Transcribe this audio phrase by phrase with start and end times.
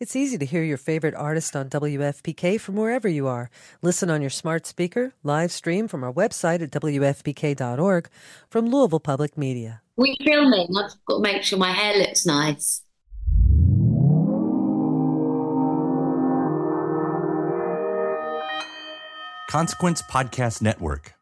[0.00, 3.50] It's easy to hear your favorite artist on WFPK from wherever you are.
[3.82, 8.08] Listen on your smart speaker, live stream from our website at WFPK.org
[8.48, 9.82] from Louisville Public Media.
[9.96, 10.68] We're filming.
[10.74, 12.80] I've got to make sure my hair looks nice.
[19.50, 21.12] Consequence Podcast Network.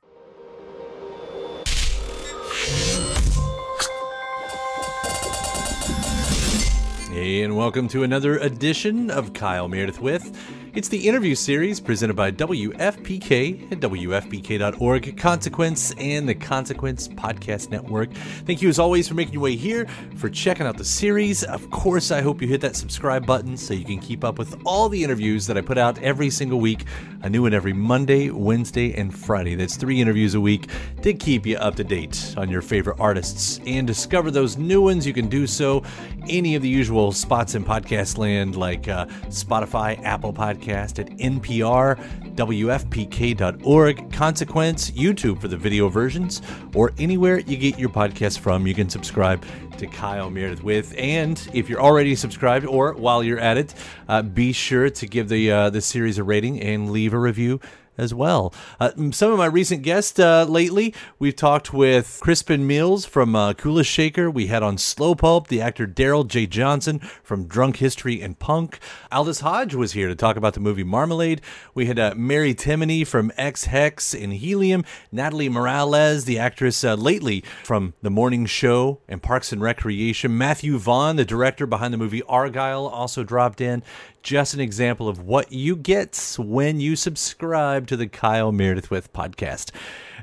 [7.19, 10.39] Hey, and welcome to another edition of Kyle Meredith with.
[10.79, 18.15] It's the interview series presented by WFPK at WFPK.org, Consequence, and the Consequence Podcast Network.
[18.47, 21.43] Thank you as always for making your way here, for checking out the series.
[21.43, 24.57] Of course, I hope you hit that subscribe button so you can keep up with
[24.65, 26.85] all the interviews that I put out every single week.
[27.23, 29.57] A new one every Monday, Wednesday, and Friday.
[29.57, 30.71] That's three interviews a week
[31.03, 33.61] to keep you up to date on your favorite artists.
[33.67, 35.83] And discover those new ones, you can do so
[36.29, 40.33] any of the usual spots in podcast land like uh, Spotify, Apple
[40.69, 41.97] Podcast at NPR,
[42.35, 46.43] WFPK.org, Consequence, YouTube for the video versions,
[46.75, 48.67] or anywhere you get your podcast from.
[48.67, 49.45] You can subscribe
[49.79, 50.95] to Kyle Meredith with.
[50.99, 53.75] And if you're already subscribed, or while you're at it,
[54.09, 57.61] uh, be sure to give the uh, the series a rating and leave a review
[57.99, 58.55] as well.
[58.81, 63.53] Uh, some of my recent guests uh, lately, we've talked with Crispin Mills from uh,
[63.53, 64.31] Kula Shaker.
[64.31, 66.47] We had on Slow Pulp the actor Daryl J.
[66.47, 68.79] Johnson from Drunk History and Punk.
[69.13, 71.41] Aldis Hodge was here to talk about the movie Marmalade.
[71.75, 74.85] We had uh, Mary Timony from Ex Hex and Helium.
[75.11, 80.39] Natalie Morales, the actress uh, lately from The Morning Show and Parks and Recreation.
[80.39, 83.83] Matthew Vaughn, the director behind the movie Argylle, also dropped in
[84.23, 89.13] just an example of what you get when you subscribe to the Kyle Meredith with
[89.13, 89.71] podcast.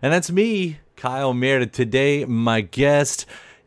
[0.01, 1.71] And that's me, Kyle Meredith.
[1.71, 3.25] Today, my guest,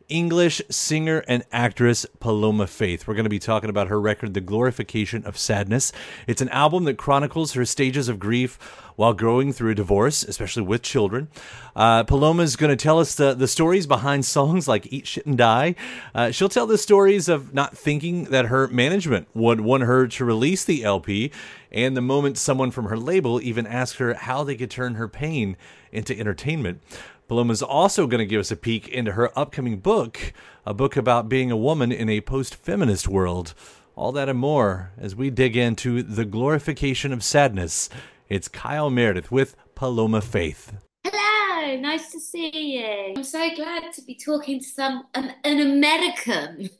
[0.09, 3.07] English singer and actress Paloma Faith.
[3.07, 5.91] We're going to be talking about her record, The Glorification of Sadness.
[6.27, 8.57] It's an album that chronicles her stages of grief
[8.95, 11.29] while growing through a divorce, especially with children.
[11.75, 15.25] Uh, Paloma is going to tell us the, the stories behind songs like Eat Shit
[15.25, 15.75] and Die.
[16.13, 20.25] Uh, she'll tell the stories of not thinking that her management would want her to
[20.25, 21.31] release the LP,
[21.71, 25.07] and the moment someone from her label even asked her how they could turn her
[25.07, 25.55] pain
[25.91, 26.81] into entertainment.
[27.29, 30.33] Paloma's also going to give us a peek into her upcoming book,
[30.65, 33.53] a book about being a woman in a post feminist world.
[33.95, 37.87] All that and more as we dig into the glorification of sadness.
[38.29, 40.73] It's Kyle Meredith with Paloma Faith.
[41.03, 43.13] Hello, nice to see you.
[43.15, 46.71] I'm so glad to be talking to some an, an American.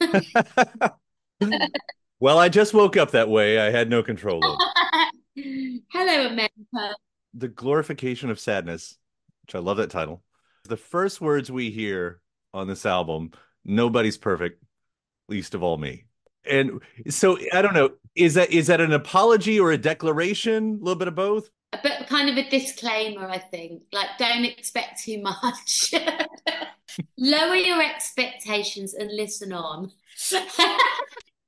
[2.20, 3.60] well, I just woke up that way.
[3.60, 4.58] I had no control of
[5.92, 6.96] Hello, America.
[7.36, 8.98] The glorification of sadness,
[9.44, 10.24] which I love that title.
[10.64, 12.22] The first words we hear
[12.54, 13.32] on this album,
[13.66, 14.64] nobody's perfect,
[15.28, 16.06] least of all me.
[16.46, 20.80] And so I don't know, is that is that an apology or a declaration?
[20.82, 21.50] A little bit of both?
[21.74, 23.84] A bit kind of a disclaimer, I think.
[23.92, 25.94] Like don't expect too much.
[27.18, 29.92] Lower your expectations and listen on.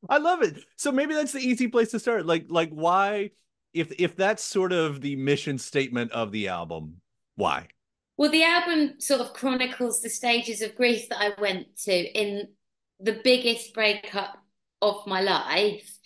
[0.09, 0.57] I love it.
[0.77, 2.25] So maybe that's the easy place to start.
[2.25, 3.31] Like like why
[3.73, 7.01] if if that's sort of the mission statement of the album,
[7.35, 7.67] why?
[8.21, 12.49] Well, the album sort of chronicles the stages of grief that I went to in
[12.99, 14.37] the biggest breakup
[14.79, 15.97] of my life.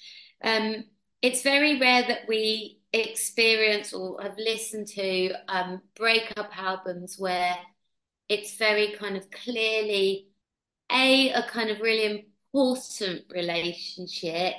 [0.42, 0.86] Um,
[1.22, 7.58] it's very rare that we experience or have listened to um, breakup albums where
[8.30, 10.30] it's very kind of clearly
[10.90, 14.54] a a kind of really important relationship.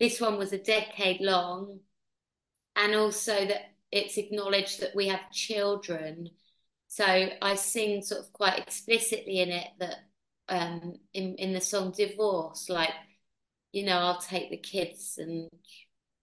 [0.00, 1.78] This one was a decade long,
[2.74, 6.30] and also that it's acknowledged that we have children.
[6.96, 9.96] So I sing sort of quite explicitly in it that
[10.48, 12.94] um, in in the song "Divorce," like
[13.70, 15.50] you know, I'll take the kids and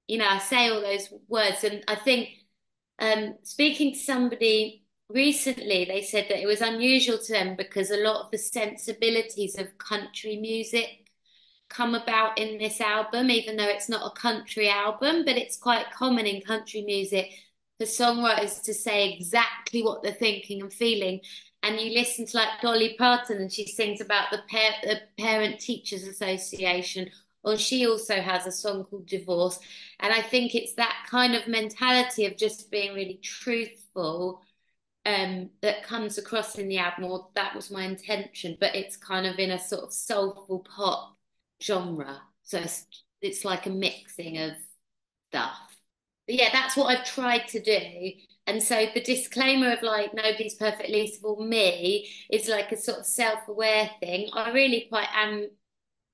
[0.08, 1.64] you know, I say all those words.
[1.64, 2.30] And I think
[2.98, 8.04] um, speaking to somebody recently, they said that it was unusual to them because a
[8.04, 11.12] lot of the sensibilities of country music
[11.70, 15.92] come about in this album, even though it's not a country album, but it's quite
[15.92, 17.30] common in country music
[17.85, 21.19] for songwriters to say exactly what they're thinking and feeling.
[21.62, 24.41] And you listen to like Dolly Parton, and she sings about the,
[24.83, 27.09] the Parent Teachers Association
[27.44, 29.59] or she also has a song called Divorce.
[30.00, 34.41] And I think it's that kind of mentality of just being really truthful
[35.06, 39.25] um, that comes across in the album, or that was my intention, but it's kind
[39.25, 41.18] of in a sort of soulful pop
[41.62, 42.21] genre.
[42.44, 42.86] So it's,
[43.21, 44.53] it's like a mixing of
[45.29, 45.73] stuff.
[46.28, 48.12] Yeah, that's what I've tried to do.
[48.48, 50.90] And so the disclaimer of like nobody's perfect
[51.24, 54.30] all me is like a sort of self-aware thing.
[54.34, 55.48] I really quite am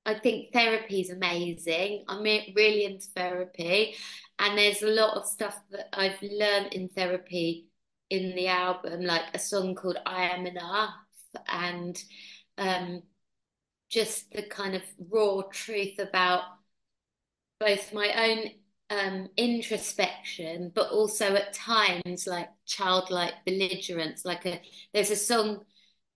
[0.05, 2.05] I think therapy is amazing.
[2.09, 3.95] I'm really into therapy,
[4.39, 7.67] and there's a lot of stuff that I've learned in therapy
[8.09, 10.93] in the album, like a song called "I Am Enough,"
[11.47, 11.97] and
[12.57, 13.03] um,
[13.89, 16.43] just the kind of raw truth about
[17.59, 18.51] both my own
[18.89, 24.25] um, introspection, but also at times like childlike belligerence.
[24.25, 24.61] Like a
[24.93, 25.61] there's a song.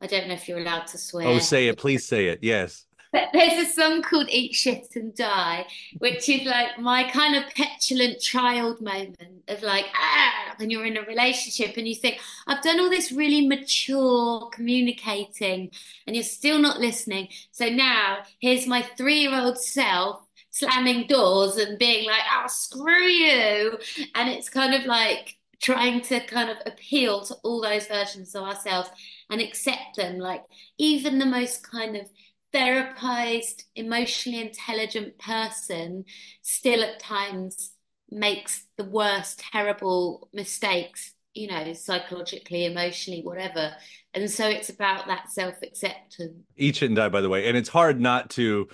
[0.02, 1.28] I don't know if you're allowed to swear.
[1.28, 2.40] Oh, say it, please say it.
[2.42, 2.86] Yes.
[3.34, 5.66] There's a song called Eat Shit and Die,
[6.00, 10.98] which is like my kind of petulant child moment of like, ah, when you're in
[10.98, 15.70] a relationship and you think, I've done all this really mature communicating
[16.08, 17.28] and you're still not listening.
[17.52, 23.04] So now here's my three year old self slamming doors and being like, oh, screw
[23.04, 23.78] you.
[24.14, 28.44] And it's kind of like trying to kind of appeal to all those versions of
[28.44, 28.90] ourselves
[29.32, 30.20] and accept them.
[30.20, 30.44] Like,
[30.78, 32.08] even the most kind of
[32.54, 36.06] therapized, emotionally intelligent person
[36.44, 37.72] still at times
[38.12, 43.74] makes the worst, terrible mistakes, you know, psychologically, emotionally, whatever.
[44.14, 46.44] And so it's about that self acceptance.
[46.56, 47.48] Each and Die, by the way.
[47.48, 48.68] And it's hard not to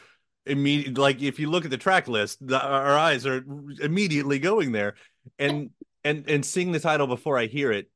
[0.49, 3.43] immediately, like, if you look at the track list, the, our eyes are
[3.81, 4.95] immediately going there.
[5.37, 5.71] And,
[6.03, 7.89] and, and seeing the title before I hear it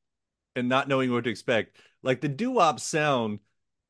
[0.55, 3.39] and not knowing what to expect, like the doo wop sound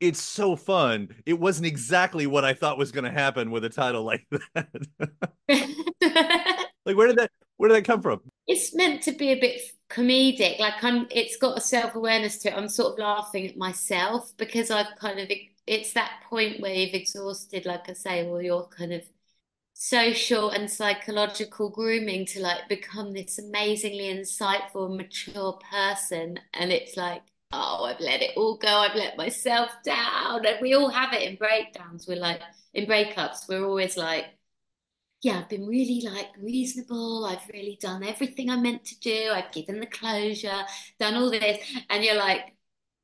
[0.03, 1.15] it's so fun.
[1.25, 4.67] It wasn't exactly what I thought was going to happen with a title like that.
[6.85, 8.19] like where did that where did that come from?
[8.45, 10.59] It's meant to be a bit comedic.
[10.59, 12.57] Like I'm it's got a self-awareness to it.
[12.57, 15.29] I'm sort of laughing at myself because I've kind of
[15.67, 19.03] it's that point where you've exhausted like I say all your kind of
[19.73, 27.23] social and psychological grooming to like become this amazingly insightful mature person and it's like
[27.53, 28.67] oh, I've let it all go.
[28.67, 30.45] I've let myself down.
[30.45, 32.07] And we all have it in breakdowns.
[32.07, 32.41] We're like,
[32.73, 34.25] in breakups, we're always like,
[35.21, 37.25] yeah, I've been really like reasonable.
[37.25, 39.29] I've really done everything I meant to do.
[39.31, 40.63] I've given the closure,
[40.99, 41.59] done all this.
[41.89, 42.52] And you're like,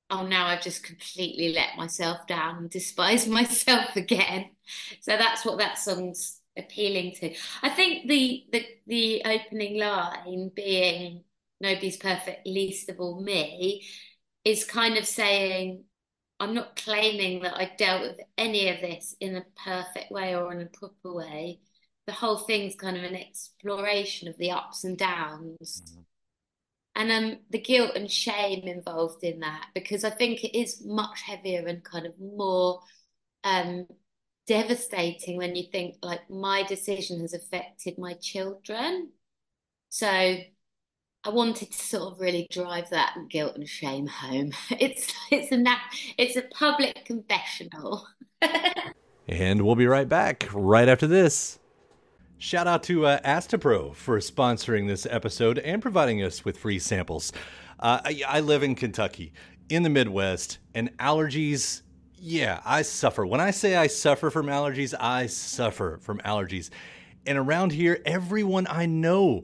[0.09, 4.51] oh, now I've just completely let myself down and despise myself again.
[5.01, 7.33] So that's what that song's appealing to.
[7.63, 11.23] I think the the the opening line being
[11.61, 13.85] nobody's perfect, least of all me,
[14.45, 15.83] is kind of saying,
[16.39, 20.51] I'm not claiming that I dealt with any of this in a perfect way or
[20.53, 21.59] in a proper way.
[22.07, 25.83] The whole thing's kind of an exploration of the ups and downs.
[25.85, 26.01] Mm-hmm.
[26.99, 31.21] And um, the guilt and shame involved in that, because I think it is much
[31.21, 32.81] heavier and kind of more
[33.45, 33.87] um,
[34.45, 39.11] devastating when you think like my decision has affected my children.
[39.87, 44.51] So I wanted to sort of really drive that guilt and shame home.
[44.71, 45.77] It's it's a
[46.17, 48.05] it's a public confessional.
[49.29, 51.59] and we'll be right back right after this.
[52.41, 57.33] Shout out to uh, Astepro for sponsoring this episode and providing us with free samples.
[57.77, 59.33] Uh, I, I live in Kentucky,
[59.67, 61.81] in the Midwest, and allergies.
[62.15, 63.25] Yeah, I suffer.
[63.25, 66.69] When I say I suffer from allergies, I suffer from allergies.
[67.25, 69.43] And around here, everyone I know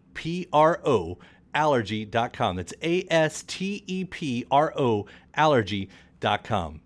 [0.13, 1.17] P R O
[1.53, 2.55] allergy.com.
[2.55, 6.81] That's A S T E P R O allergy.com.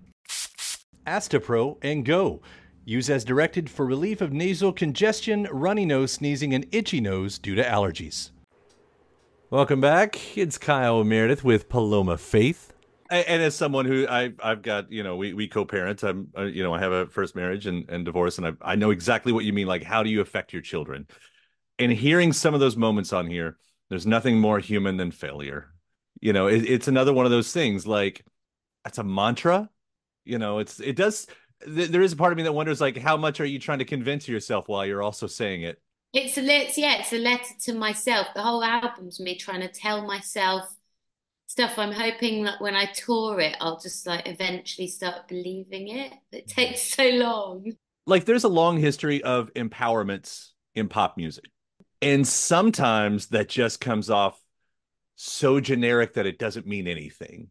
[1.05, 2.41] Astepro and go.
[2.83, 7.55] Use as directed for relief of nasal congestion, runny nose, sneezing, and itchy nose due
[7.55, 8.29] to allergies.
[9.49, 10.37] Welcome back.
[10.37, 12.73] It's Kyle Meredith with Paloma Faith.
[13.09, 16.01] And as someone who I, I've got, you know, we, we co-parent.
[16.03, 18.75] I'm, uh, you know, I have a first marriage and, and divorce, and I, I
[18.75, 19.67] know exactly what you mean.
[19.67, 21.07] Like, how do you affect your children?
[21.77, 23.57] And hearing some of those moments on here,
[23.89, 25.73] there's nothing more human than failure.
[26.21, 27.85] You know, it, it's another one of those things.
[27.85, 28.25] Like,
[28.83, 29.69] that's a mantra.
[30.23, 31.27] You know, it's it does
[31.65, 33.85] there is a part of me that wonders like how much are you trying to
[33.85, 35.81] convince yourself while you're also saying it
[36.13, 39.67] it's a let yeah it's a letter to myself the whole album's me trying to
[39.67, 40.63] tell myself
[41.47, 46.13] stuff i'm hoping that when i tour it i'll just like eventually start believing it
[46.31, 46.61] it mm-hmm.
[46.61, 47.71] takes so long
[48.05, 51.45] like there's a long history of empowerments in pop music
[52.01, 54.39] and sometimes that just comes off
[55.15, 57.49] so generic that it doesn't mean anything.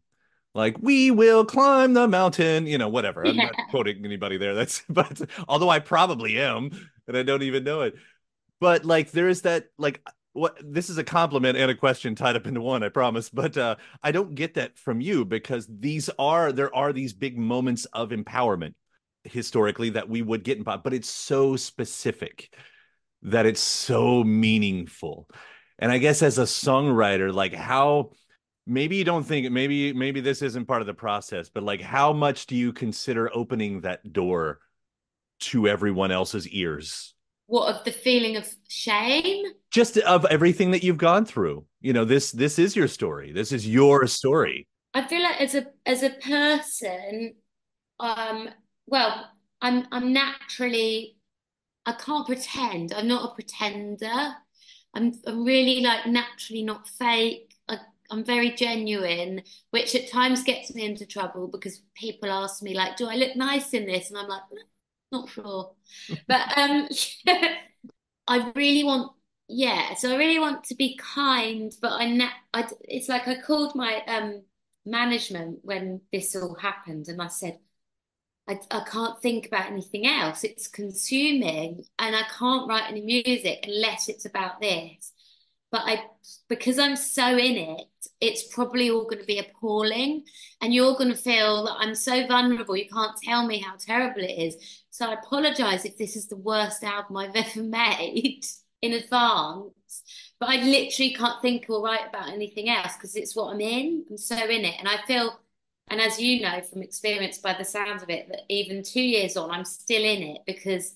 [0.54, 3.26] Like we will climb the mountain you know whatever.
[3.26, 6.70] I'm not quoting anybody there that's but although i probably am
[7.08, 7.94] and i don't even know it.
[8.60, 10.00] But like there is that like
[10.32, 13.30] what this is a compliment and a question tied up into one i promise.
[13.30, 17.36] But uh i don't get that from you because these are there are these big
[17.36, 18.74] moments of empowerment
[19.24, 22.54] historically that we would get in but it's so specific
[23.24, 25.28] that it's so meaningful.
[25.78, 28.12] And i guess as a songwriter like how
[28.64, 32.12] maybe you don't think maybe maybe this isn't part of the process but like how
[32.12, 34.60] much do you consider opening that door
[35.40, 37.14] to everyone else's ears?
[37.46, 39.44] What of the feeling of shame?
[39.70, 41.66] Just of everything that you've gone through.
[41.80, 43.32] You know this this is your story.
[43.32, 44.66] This is your story.
[44.94, 47.34] I feel like as a as a person
[48.00, 48.48] um
[48.86, 49.30] well
[49.62, 51.13] i'm i'm naturally
[51.86, 54.34] i can't pretend i'm not a pretender
[54.94, 57.50] i'm i'm really like naturally not fake
[58.10, 62.96] I'm very genuine, which at times gets me into trouble because people ask me like,
[62.96, 64.42] "Do I look nice in this?" And I'm like,
[65.12, 65.74] "Not sure,"
[66.28, 66.88] but um,
[68.26, 69.12] I really want,
[69.48, 69.94] yeah.
[69.94, 73.74] So I really want to be kind, but I, na- I it's like I called
[73.74, 74.42] my um
[74.86, 77.58] management when this all happened, and I said,
[78.46, 80.44] I, I can't think about anything else.
[80.44, 85.12] It's consuming, and I can't write any music unless it's about this
[85.74, 86.04] but I
[86.48, 87.88] because I'm so in it,
[88.20, 90.22] it's probably all going to be appalling,
[90.60, 92.76] and you're going to feel that I'm so vulnerable.
[92.76, 94.84] You can't tell me how terrible it is.
[94.90, 98.44] So I apologize if this is the worst album I've ever made
[98.82, 99.72] in advance.
[100.38, 104.04] But I literally can't think or write about anything else because it's what I'm in.
[104.08, 105.40] I'm so in it, and I feel.
[105.88, 109.36] And as you know from experience, by the sounds of it, that even two years
[109.36, 110.94] on, I'm still in it because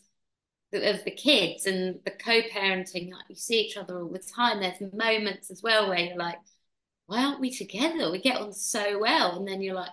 [0.72, 4.60] of the kids and the co-parenting like you see each other all the time.
[4.60, 6.38] There's moments as well where you're like
[7.06, 8.10] why aren't we together?
[8.10, 9.38] We get on so well.
[9.38, 9.90] And then you're like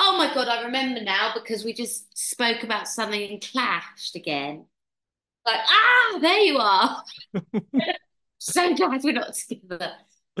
[0.00, 4.66] oh my god i remember now because we just spoke about something and clashed again.
[5.44, 7.02] Like ah there you are.
[8.40, 9.92] So glad we're not together.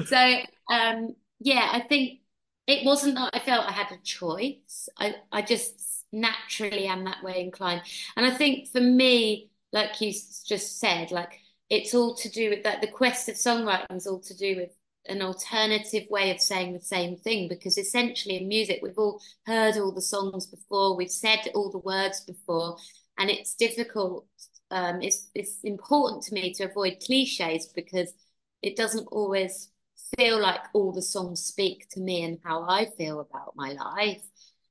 [0.06, 0.36] So
[0.70, 2.20] um yeah i think
[2.68, 7.22] it wasn't that i felt i had a choice i i just naturally am that
[7.22, 7.82] way inclined.
[8.16, 12.64] And I think for me, like you just said, like it's all to do with
[12.64, 12.80] that.
[12.80, 14.70] The quest of songwriting is all to do with
[15.06, 19.78] an alternative way of saying the same thing because essentially in music we've all heard
[19.78, 22.76] all the songs before we've said all the words before
[23.16, 24.26] and it's difficult
[24.70, 28.12] um, it's it's important to me to avoid cliches because
[28.60, 29.70] it doesn't always
[30.16, 34.22] feel like all the songs speak to me and how I feel about my life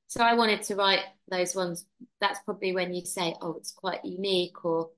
[0.08, 1.84] so I wanted to write those ones.
[2.18, 4.90] That's probably when you say, oh, it's quite unique, or,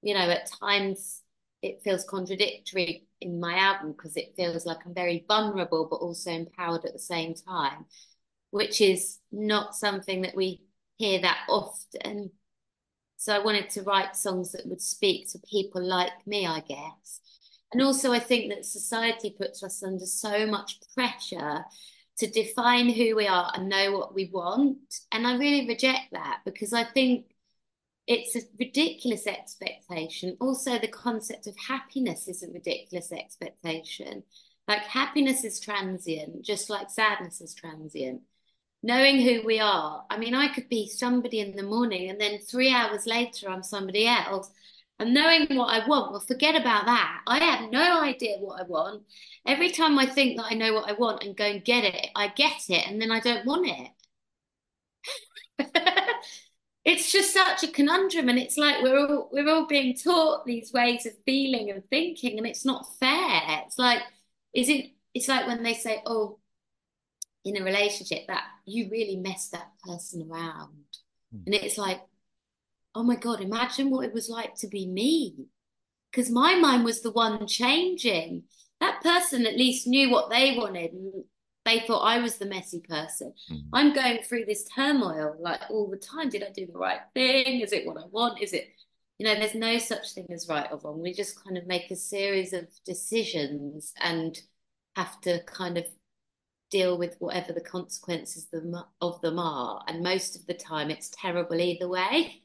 [0.00, 1.22] you know, at times
[1.60, 6.30] it feels contradictory in my album because it feels like I'm very vulnerable but also
[6.30, 7.84] empowered at the same time,
[8.50, 10.62] which is not something that we
[10.96, 12.30] hear that often.
[13.18, 17.20] So I wanted to write songs that would speak to people like me, I guess.
[17.72, 21.64] And also, I think that society puts us under so much pressure
[22.18, 24.78] to define who we are and know what we want.
[25.12, 27.26] And I really reject that because I think
[28.06, 30.36] it's a ridiculous expectation.
[30.40, 34.24] Also, the concept of happiness is a ridiculous expectation.
[34.66, 38.22] Like happiness is transient, just like sadness is transient.
[38.82, 40.04] Knowing who we are.
[40.08, 43.62] I mean, I could be somebody in the morning and then three hours later, I'm
[43.62, 44.50] somebody else.
[45.00, 47.20] And knowing what I want, well, forget about that.
[47.26, 49.04] I have no idea what I want.
[49.46, 52.08] Every time I think that I know what I want and go and get it,
[52.16, 53.90] I get it and then I don't want it.
[56.88, 60.72] it's just such a conundrum and it's like we're all we're all being taught these
[60.72, 64.00] ways of feeling and thinking and it's not fair it's like
[64.54, 66.38] is it it's like when they say oh
[67.44, 70.84] in a relationship that you really messed that person around
[71.34, 71.44] mm.
[71.46, 72.00] and it's like
[72.98, 75.46] oh my god imagine what it was like to be me
[76.10, 78.42] because my mind was the one changing
[78.80, 80.90] that person at least knew what they wanted
[81.68, 83.34] they thought I was the messy person.
[83.50, 83.74] Mm-hmm.
[83.74, 86.30] I'm going through this turmoil like all the time.
[86.30, 87.60] Did I do the right thing?
[87.60, 88.40] Is it what I want?
[88.40, 88.68] Is it,
[89.18, 91.02] you know, there's no such thing as right or wrong.
[91.02, 94.38] We just kind of make a series of decisions and
[94.96, 95.84] have to kind of
[96.70, 98.48] deal with whatever the consequences
[99.00, 99.84] of them are.
[99.86, 102.42] And most of the time, it's terrible either way.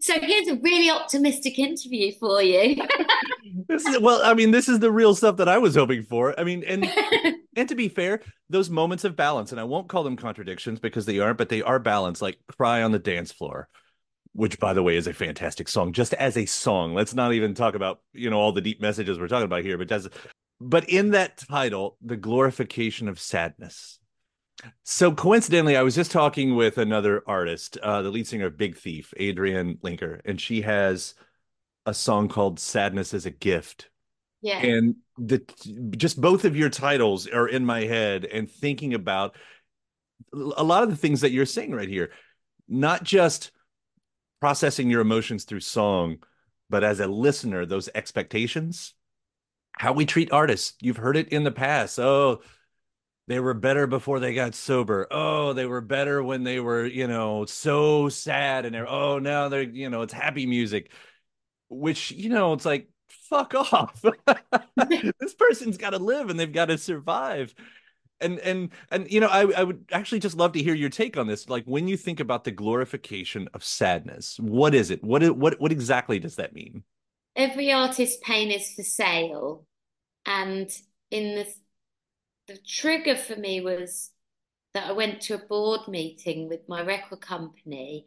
[0.00, 2.76] So here's a really optimistic interview for you.
[3.68, 6.38] this is well, I mean, this is the real stuff that I was hoping for.
[6.38, 6.90] I mean, and
[7.56, 11.06] and to be fair, those moments of balance, and I won't call them contradictions because
[11.06, 13.68] they aren't, but they are balanced, like Cry on the Dance Floor,
[14.32, 16.94] which by the way is a fantastic song, just as a song.
[16.94, 19.78] Let's not even talk about, you know, all the deep messages we're talking about here,
[19.78, 20.08] but as
[20.60, 23.98] but in that title, the glorification of sadness
[24.82, 28.76] so coincidentally, I was just talking with another artist, uh, the lead singer of Big
[28.76, 31.14] Thief, Adrianne Lenker, and she has
[31.86, 33.90] a song called "Sadness as a Gift."
[34.42, 35.42] Yeah, and the
[35.96, 39.36] just both of your titles are in my head, and thinking about
[40.32, 42.10] a lot of the things that you're saying right here,
[42.68, 43.50] not just
[44.40, 46.18] processing your emotions through song,
[46.68, 48.94] but as a listener, those expectations,
[49.72, 50.74] how we treat artists.
[50.80, 51.98] You've heard it in the past.
[51.98, 52.42] Oh
[53.26, 55.06] they were better before they got sober.
[55.10, 59.48] Oh, they were better when they were, you know, so sad and they're oh now
[59.48, 60.90] they're, you know, it's happy music.
[61.68, 64.02] Which, you know, it's like, fuck off.
[64.88, 67.54] this person's got to live and they've got to survive.
[68.20, 71.16] And and and you know, I, I would actually just love to hear your take
[71.16, 71.48] on this.
[71.48, 75.02] Like when you think about the glorification of sadness, what is it?
[75.02, 76.84] What what what exactly does that mean?
[77.34, 79.66] Every artist's pain is for sale.
[80.26, 80.70] And
[81.10, 81.46] in the
[82.46, 84.10] the trigger for me was
[84.74, 88.06] that I went to a board meeting with my record company,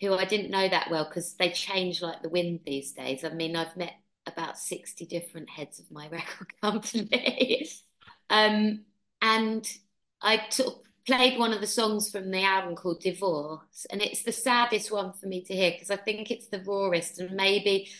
[0.00, 3.24] who I didn't know that well because they change like the wind these days.
[3.24, 3.94] I mean, I've met
[4.26, 7.68] about 60 different heads of my record company.
[8.30, 8.84] um,
[9.20, 9.68] and
[10.22, 13.86] I took, played one of the songs from the album called Divorce.
[13.90, 17.20] And it's the saddest one for me to hear because I think it's the rawest
[17.20, 17.90] and maybe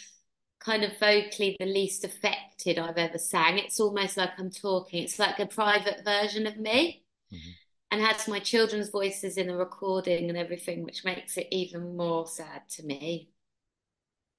[0.64, 3.58] kind of vocally the least affected I've ever sang.
[3.58, 5.02] It's almost like I'm talking.
[5.02, 7.04] It's like a private version of me.
[7.32, 7.50] Mm-hmm.
[7.90, 12.26] And has my children's voices in the recording and everything, which makes it even more
[12.26, 13.30] sad to me.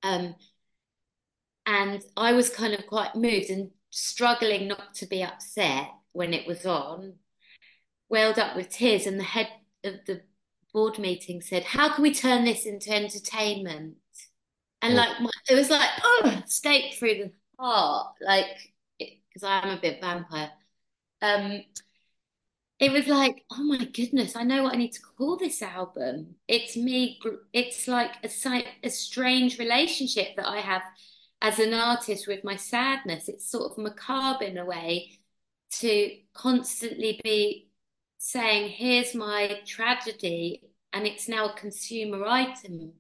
[0.04, 0.36] Um,
[1.66, 6.46] and I was kind of quite moved and struggling not to be upset when it
[6.46, 7.14] was on,
[8.10, 9.08] welled up with tears.
[9.08, 9.48] And the head
[9.86, 10.22] of the
[10.74, 13.96] board meeting said, How can we turn this into entertainment?
[14.86, 19.78] And like my, it was like oh stake through the heart like because I am
[19.78, 20.52] a bit vampire.
[21.22, 21.64] Um
[22.80, 26.36] it was like oh my goodness I know what I need to call this album.
[26.48, 27.20] It's me
[27.54, 30.84] it's like a a strange relationship that I have
[31.42, 33.30] as an artist with my sadness.
[33.30, 35.20] It's sort of macabre in a way
[35.80, 37.70] to constantly be
[38.18, 40.62] saying here's my tragedy
[40.94, 42.94] and it's now a consumer item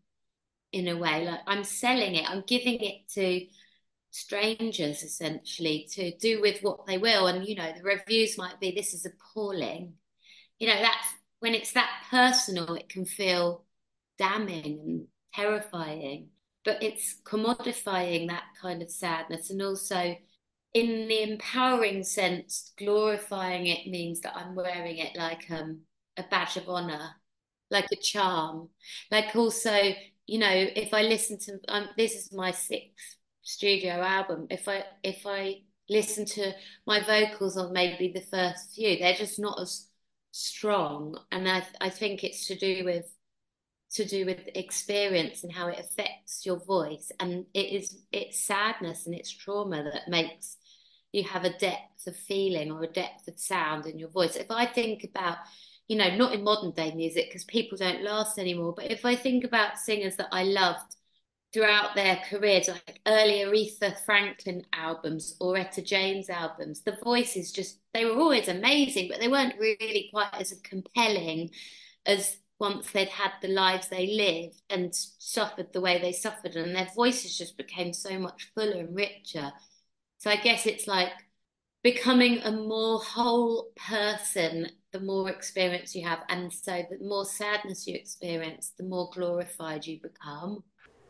[0.76, 1.26] in a way.
[1.26, 3.48] Like I'm selling it, I'm giving it to
[4.12, 7.28] strangers essentially to do with what they will.
[7.28, 9.94] And, you know, the reviews might be, this is appalling.
[10.60, 11.08] You know, that's
[11.40, 13.64] when it's that personal, it can feel
[14.18, 16.30] damning and terrifying,
[16.64, 19.50] but it's commodifying that kind of sadness.
[19.50, 20.16] And also,
[20.74, 25.82] in the empowering sense, glorifying it means that I'm wearing it like um,
[26.18, 27.12] a badge of honor,
[27.70, 28.70] like a charm.
[29.10, 29.94] Like also
[30.28, 34.48] you know, if I listen to um, this is my sixth studio album.
[34.50, 36.52] If I if I listen to
[36.86, 38.98] my vocals on maybe the first few.
[38.98, 39.88] They're just not as
[40.32, 43.06] strong, and I I think it's to do with
[43.92, 49.06] to do with experience and how it affects your voice, and it is it's sadness
[49.06, 50.58] and it's trauma that makes
[51.12, 54.36] you have a depth of feeling or a depth of sound in your voice.
[54.36, 55.38] If I think about
[55.88, 58.74] you know, not in modern day music because people don't last anymore.
[58.76, 60.96] But if I think about singers that I loved
[61.54, 67.80] throughout their careers, like early Aretha Franklin albums or Etta James albums, the voices just,
[67.94, 71.52] they were always amazing, but they weren't really quite as compelling
[72.06, 76.56] as once they'd had the lives they lived and suffered the way they suffered.
[76.56, 79.52] And their voices just became so much fuller and richer.
[80.18, 81.12] So I guess it's like
[81.84, 86.20] becoming a more whole person the more experience you have.
[86.30, 90.64] And so the more sadness you experience, the more glorified you become.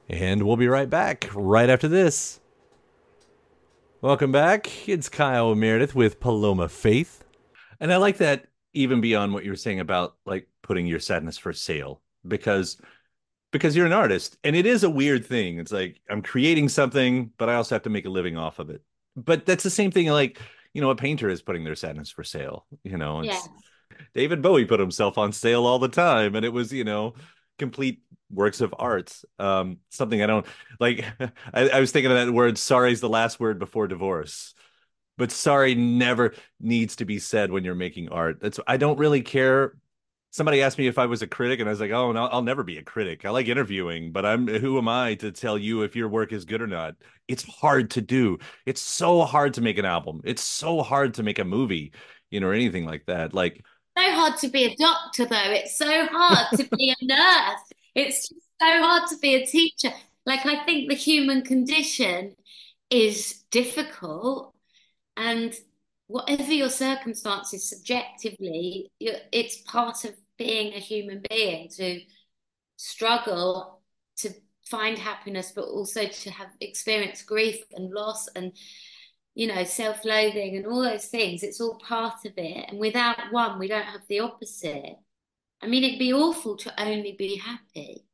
[0.09, 2.39] And we'll be right back right after this.
[4.01, 4.89] Welcome back.
[4.89, 7.23] It's Kyle Meredith with Paloma Faith.
[7.79, 11.37] And I like that even beyond what you were saying about like putting your sadness
[11.37, 12.81] for sale because
[13.51, 15.59] because you're an artist and it is a weird thing.
[15.59, 18.71] It's like I'm creating something but I also have to make a living off of
[18.71, 18.81] it.
[19.15, 20.41] But that's the same thing like
[20.73, 23.19] you know a painter is putting their sadness for sale, you know.
[23.19, 23.51] It's, yeah
[24.13, 27.13] David Bowie put himself on sale all the time, and it was, you know,
[27.59, 29.15] complete works of art.
[29.39, 30.45] Um, something I don't
[30.79, 31.05] like.
[31.53, 32.57] I, I was thinking of that word.
[32.57, 34.53] Sorry is the last word before divorce,
[35.17, 38.39] but sorry never needs to be said when you're making art.
[38.41, 39.75] That's I don't really care.
[40.31, 42.41] Somebody asked me if I was a critic, and I was like, "Oh, no, I'll
[42.41, 43.23] never be a critic.
[43.25, 46.43] I like interviewing, but I'm who am I to tell you if your work is
[46.45, 46.95] good or not?
[47.27, 48.39] It's hard to do.
[48.65, 50.21] It's so hard to make an album.
[50.25, 51.93] It's so hard to make a movie,
[52.31, 53.33] you know, or anything like that.
[53.33, 53.63] Like
[53.97, 55.51] so hard to be a doctor, though.
[55.51, 57.61] It's so hard to be a nurse.
[57.93, 59.91] It's just so hard to be a teacher.
[60.25, 62.35] Like, I think the human condition
[62.89, 64.53] is difficult.
[65.17, 65.53] And
[66.07, 72.01] whatever your circumstances subjectively, it's part of being a human being to
[72.77, 73.81] struggle
[74.17, 74.29] to
[74.69, 78.51] find happiness, but also to have experienced grief and loss and
[79.35, 81.43] you know, self loathing and all those things.
[81.43, 82.69] It's all part of it.
[82.69, 84.95] And without one, we don't have the opposite.
[85.61, 88.05] I mean, it'd be awful to only be happy.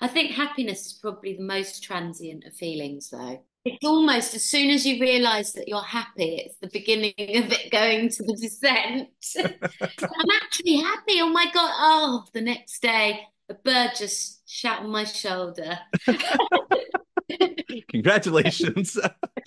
[0.00, 3.42] I think happiness is probably the most transient of feelings, though.
[3.64, 7.70] It's almost as soon as you realize that you're happy, it's the beginning of it
[7.72, 9.08] going to the descent.
[9.38, 11.20] I'm actually happy.
[11.20, 11.70] Oh my God.
[11.74, 15.78] Oh, the next day, a bird just shat on my shoulder.
[17.88, 18.98] Congratulations.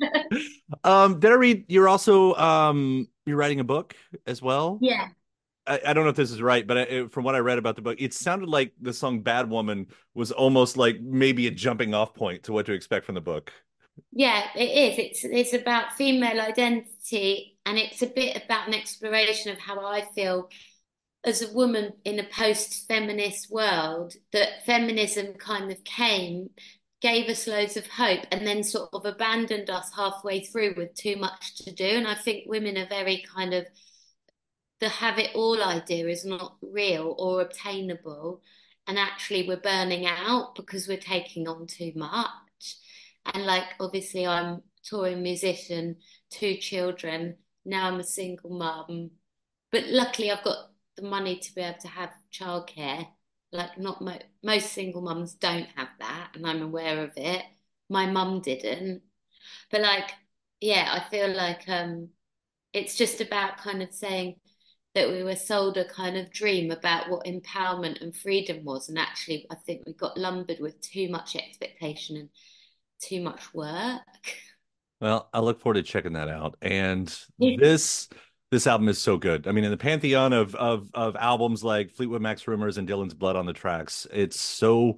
[0.84, 4.80] um, did I read you're also um you're writing a book as well?
[4.82, 5.10] Yeah.
[5.68, 7.76] I, I don't know if this is right, but I, from what I read about
[7.76, 11.94] the book, it sounded like the song "Bad Woman" was almost like maybe a jumping
[11.94, 13.54] off point to what to expect from the book.
[14.12, 14.98] Yeah, it is.
[14.98, 20.02] It's it's about female identity, and it's a bit about an exploration of how I
[20.16, 20.50] feel
[21.24, 24.14] as a woman in a post-feminist world.
[24.32, 26.50] That feminism kind of came
[27.02, 31.16] gave us loads of hope and then sort of abandoned us halfway through with too
[31.16, 31.86] much to do.
[31.86, 33.66] And I think women are very kind of
[34.80, 38.42] the have it all idea is not real or obtainable.
[38.88, 42.30] And actually, we're burning out because we're taking on too much.
[43.34, 45.98] And like, obviously, I'm touring musician,
[46.32, 47.38] two children.
[47.66, 49.12] Now I'm a single mum.
[49.72, 53.08] But luckily, I've got the money to be able to have childcare
[53.52, 57.44] like not mo- most single mums don't have that and i'm aware of it.
[57.90, 59.02] My mum didn't.
[59.72, 60.12] But like
[60.62, 62.10] yeah i feel like um
[62.74, 64.36] it's just about kind of saying
[64.96, 68.98] that we were sold a kind of dream about what empowerment and freedom was and
[68.98, 72.30] actually i think we got lumbered with too much expectation and
[73.02, 74.02] too much work.
[75.00, 76.58] Well i look forward to checking that out.
[76.62, 77.08] And
[77.40, 78.10] this
[78.52, 79.48] this album is so good.
[79.48, 83.14] I mean, in the pantheon of of of albums like Fleetwood Mac's Rumours and Dylan's
[83.14, 84.98] Blood on the Tracks, it's so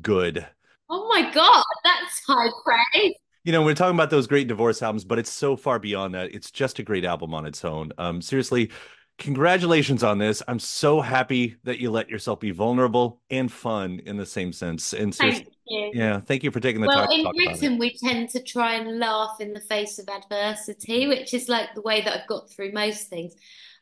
[0.00, 0.46] good.
[0.88, 3.14] Oh my god, that's high praise.
[3.44, 6.32] You know, we're talking about those great divorce albums, but it's so far beyond that.
[6.32, 7.92] It's just a great album on its own.
[7.98, 8.70] Um, seriously,
[9.18, 10.42] congratulations on this.
[10.46, 14.92] I'm so happy that you let yourself be vulnerable and fun in the same sense.
[14.92, 15.90] And thank you.
[15.94, 17.22] Yeah, thank you for taking the well, time.
[17.24, 21.08] Well, in Britain, we tend to try and laugh in the face of adversity, mm.
[21.08, 23.34] which is like the way that I've got through most things.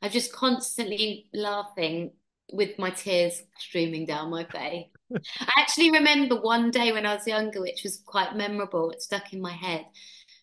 [0.03, 2.13] I'm just constantly laughing
[2.53, 4.87] with my tears streaming down my face.
[5.41, 8.91] I actually remember one day when I was younger, which was quite memorable.
[8.91, 9.87] It stuck in my head,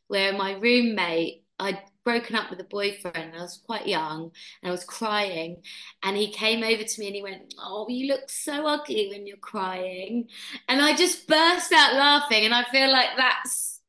[0.07, 3.35] where my roommate, I'd broken up with a boyfriend.
[3.35, 4.31] I was quite young
[4.63, 5.57] and I was crying.
[6.03, 9.27] And he came over to me and he went, Oh, you look so ugly when
[9.27, 10.29] you're crying.
[10.69, 12.45] And I just burst out laughing.
[12.45, 13.81] And I feel like that's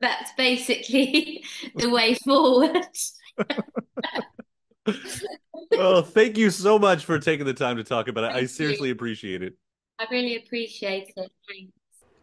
[0.00, 2.88] that's basically the way forward.
[5.72, 8.32] well, thank you so much for taking the time to talk about it.
[8.32, 8.94] Thank I seriously you.
[8.94, 9.52] appreciate it.
[9.98, 11.30] I really appreciate it.
[11.46, 11.75] Thanks.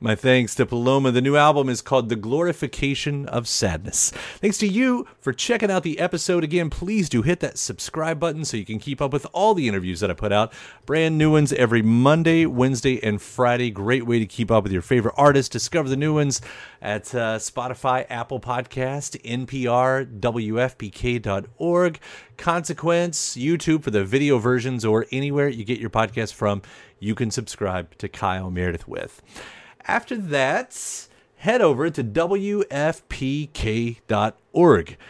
[0.04, 1.12] My thanks to Paloma.
[1.12, 4.12] The new album is called The Glorification of Sadness.
[4.42, 6.44] Thanks to you for checking out the episode.
[6.44, 9.70] Again, please do hit that subscribe button so you can keep up with all the
[9.70, 10.52] interviews that I put out.
[10.86, 13.72] Brand new ones every Monday, Wednesday, and Friday.
[13.72, 15.48] Great way to keep up with your favorite artists.
[15.48, 16.42] Discover the new ones
[16.82, 22.00] at uh, Spotify, Apple Podcast, NPR, WFPK.org,
[22.36, 26.62] Consequence, YouTube for the video versions, or anywhere you get your podcast from.
[27.00, 29.22] You can subscribe to Kyle Meredith with.
[29.86, 32.78] After that, head over to WFPK.org.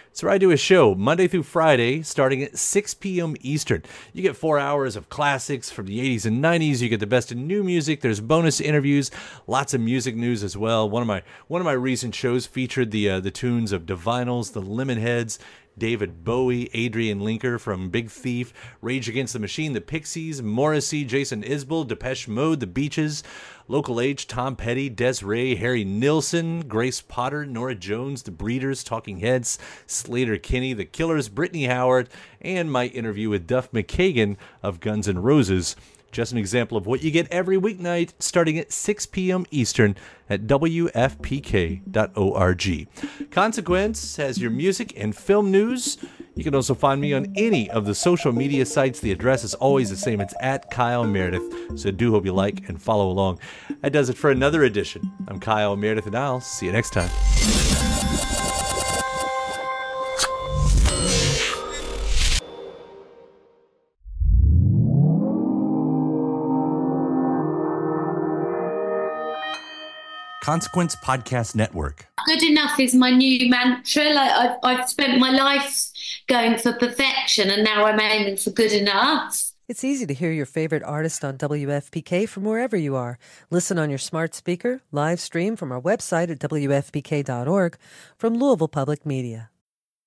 [0.09, 3.35] It's where I do a show Monday through Friday starting at 6 p.m.
[3.41, 3.83] Eastern.
[4.13, 6.81] You get four hours of classics from the 80s and 90s.
[6.81, 8.01] You get the best in new music.
[8.01, 9.11] There's bonus interviews,
[9.45, 10.89] lots of music news as well.
[10.89, 14.53] One of my one of my recent shows featured the uh, the tunes of Divinyls,
[14.53, 15.37] the Lemonheads,
[15.77, 21.43] David Bowie, Adrianne Lenker from Big Thief, Rage Against the Machine, The Pixies, Morrissey, Jason
[21.43, 23.23] Isbell, Depeche Mode, The Beaches,
[23.67, 29.57] Local H, Tom Petty, Des'ree, Harry Nilsson, Grace Potter, Norah Jones, The Breeders, Talking Heads,
[29.87, 32.09] Sleater-Kinney, The Killers, Brittany Howard,
[32.41, 35.75] and my interview with Duff McKagan of Guns N' Roses.
[36.13, 39.47] Just an example of what you get every weeknight starting at 6 p.m.
[39.49, 39.95] Eastern
[40.29, 41.81] at WFPK.org.
[43.31, 45.97] Consequence has your music and film news.
[46.35, 48.99] You can also find me on any of the social media sites.
[48.99, 50.21] The address is always the same.
[50.21, 51.79] It's at Kyle Meredith.
[51.79, 53.39] So do hope you like and follow along.
[53.81, 55.11] That does it for another edition.
[55.27, 57.09] I'm Kyle Meredith, and I'll see you next time.
[70.43, 72.05] Consequence Podcast Network.
[72.25, 74.09] Good enough is my new mantra.
[74.09, 75.89] Like I've, I've spent my life
[76.27, 79.51] going for perfection, and now I'm aiming for good enough.
[79.69, 83.17] It's easy to hear your favorite artist on WFPK from wherever you are.
[83.49, 87.77] Listen on your smart speaker, live stream from our website at WFPK.org
[88.17, 89.49] from Louisville Public Media.